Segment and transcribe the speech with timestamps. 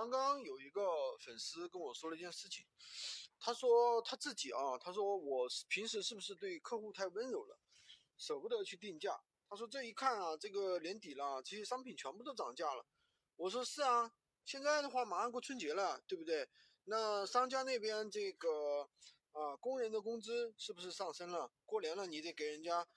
[0.00, 0.80] 刚刚有一个
[1.18, 2.64] 粉丝跟我说了一件事情，
[3.38, 7.58] 他说他自己啊，他说我平时是不是对客户太温柔了，
[8.16, 9.20] 舍不得去定价。
[9.46, 12.86] 他说这一看啊，这个年底了，这些商品全部都涨价了。
[13.36, 14.10] 我说是啊，
[14.46, 16.48] 现在的话马上过春节了，对不对？
[16.84, 18.88] 那商家那边这个
[19.32, 21.52] 啊，工人的工资是不是上升了？
[21.66, 22.88] 过年了你得给人家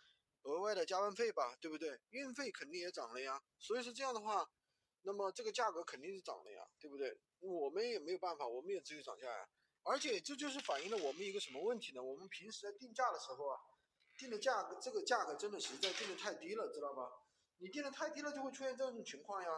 [0.44, 2.00] 额外的加班费吧，对不对？
[2.12, 3.44] 运费肯定也涨了呀。
[3.60, 4.50] 所以说这样的话。
[5.04, 7.18] 那么这个价格肯定是涨了呀，对不对？
[7.40, 9.48] 我们也没有办法，我们也只有涨价呀。
[9.84, 12.02] 而且这就是反映了我们一个什么问题呢？
[12.02, 13.60] 我们平时在定价的时候啊，
[14.18, 17.12] 定的价格这个价格真的实在定的太低了，知道吧？
[17.58, 19.50] 你定的太低了，就会出现这种情况呀。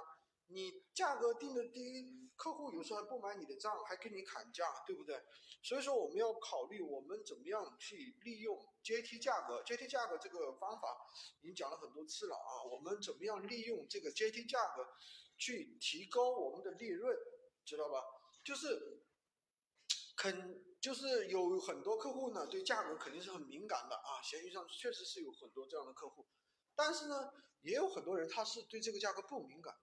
[0.48, 5.20] 你价格定的低，客户有时候还不买你的账，还跟你砍价，对不对？
[5.64, 9.64] 所以说我们要考虑我们怎么样去利用阶梯价格。
[9.64, 10.88] 阶梯价格这个方法
[11.42, 14.88] 已经讲了很多次了啊，我们怎么样利用这个阶梯价格？
[15.38, 17.16] 去提高我们的利润，
[17.66, 18.04] 知道吧？
[18.44, 19.04] 就是
[20.16, 24.22] 肯，就是有很多客户呢，对价格肯定是很敏感的啊。
[24.24, 26.26] 闲鱼上确实是有很多这样的客户，
[26.76, 29.76] 但是呢，也有很多人他是对这个价格不敏感。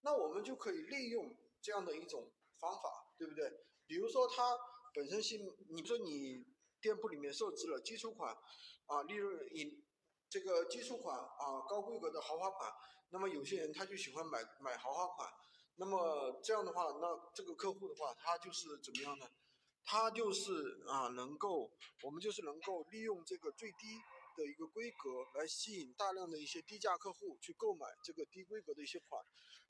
[0.00, 3.52] 那我们就可以利用这样的一种方法，对不对？
[3.86, 4.56] 比如说他
[4.94, 5.38] 本身是，
[5.70, 6.46] 你说你
[6.80, 8.36] 店铺里面设置了基础款
[8.86, 9.84] 啊，利润以
[10.28, 12.72] 这个基础款啊，高规格的豪华款。
[13.10, 15.32] 那么有些人他就喜欢买买豪华款，
[15.76, 19.26] 那么这样的话，那这个客户的话，他就是怎么样呢？
[19.84, 21.70] 他就是啊，能够
[22.02, 23.86] 我们就是能够利用这个最低
[24.36, 29.24] 的一个规格来吸引大量的一些低价客户去购买这个低规格的一些款，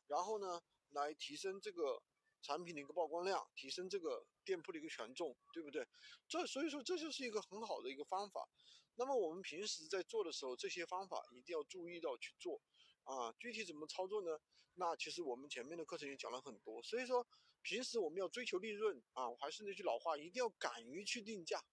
[0.09, 2.03] 然后呢，来提升这个
[2.43, 5.87] 产品的一个曝光量，提升这个店铺的一个权重，对不对？
[6.29, 8.49] 这所以说这就是一个很好的一个方法。
[8.97, 12.61] 那么我们平时在做的时候，这些方法一定要注意到去做。
[13.05, 14.39] 啊，具体怎么操作呢？
[14.75, 17.27] 那其实我们前面的课程也讲了很多，所以说
[17.63, 21.65] 平时我们要追求利润啊，我还是那句老话，一定要敢于去定价，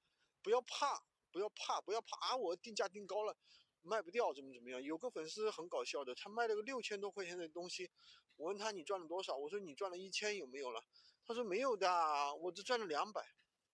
[0.41, 2.35] 不要怕，不要怕，不要怕啊！
[2.35, 3.37] 我定价定高了，
[3.85, 4.81] 卖不掉怎么怎么样？
[4.81, 7.89] 有个粉丝很搞笑的，他卖了个六千多块钱的东西，
[8.35, 9.37] 我问他你赚了多少？
[9.37, 10.81] 我说你赚了一千有没有了？
[11.23, 13.23] 他说没有的，我只赚了两百，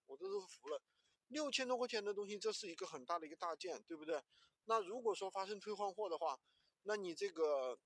[0.06, 0.82] 我这都是服了。
[1.28, 4.22] 六千多块钱的东西，这是一个很大的一个大件，对不对？
[4.66, 6.38] 那如果说发生退换货的话，
[6.84, 7.80] 那你这个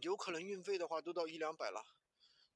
[0.00, 1.84] 有可能运费的话都到一两百了，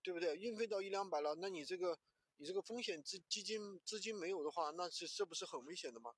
[0.03, 0.37] 对不对？
[0.37, 1.99] 运费到一两百了，那你这个
[2.37, 6.15] 你这个风险资基金资金没有的话，那是这不是很危险的吗？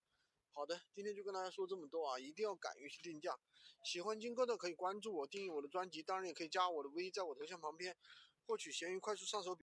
[0.59, 3.39] 好的，今天就跟大家说这么多啊，一定要敢于去定价。
[3.85, 7.97] 喜欢金哥的可以关注我，订阅我的专辑，当然也可以加我的微，在我头像旁边
[8.45, 9.55] 获取闲鱼快速上手。